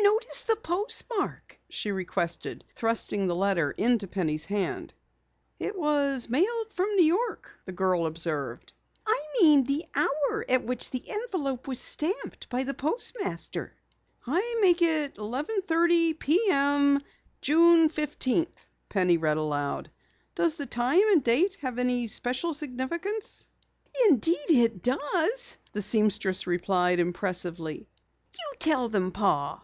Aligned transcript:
"Notice 0.00 0.40
the 0.40 0.56
postmark," 0.56 1.60
she 1.68 1.92
requested, 1.92 2.64
thrusting 2.74 3.28
the 3.28 3.36
letter 3.36 3.70
into 3.70 4.08
Penny's 4.08 4.46
hand. 4.46 4.92
"It 5.60 5.78
was 5.78 6.28
mailed 6.28 6.72
from 6.72 6.92
New 6.96 7.04
York," 7.04 7.52
the 7.66 7.70
girl 7.72 8.04
observed. 8.06 8.72
"I 9.06 9.16
mean 9.40 9.62
the 9.62 9.84
hour 9.94 10.44
at 10.48 10.64
which 10.64 10.90
the 10.90 11.08
envelope 11.08 11.68
was 11.68 11.78
stamped 11.78 12.48
by 12.48 12.64
the 12.64 12.74
postmaster." 12.74 13.76
"I 14.26 14.56
make 14.60 14.82
it 14.82 15.14
11:30 15.18 16.14
P.M. 16.18 17.00
June 17.40 17.88
fifteenth," 17.88 18.66
Penny 18.88 19.16
read 19.18 19.36
aloud. 19.36 19.88
"Does 20.34 20.56
the 20.56 20.66
time 20.66 21.08
and 21.12 21.22
date 21.22 21.58
have 21.60 21.78
special 22.10 22.52
significance?" 22.54 23.46
"Indeed, 24.08 24.46
it 24.48 24.82
does," 24.82 25.58
the 25.74 25.80
seamstress 25.80 26.44
replied 26.48 26.98
impressively. 26.98 27.86
"You 28.36 28.52
tell 28.58 28.88
them, 28.88 29.12
Pa." 29.12 29.62